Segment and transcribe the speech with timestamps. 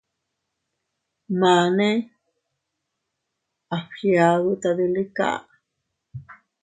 [1.39, 1.89] Mane
[3.75, 5.27] a fgiadu tadilika.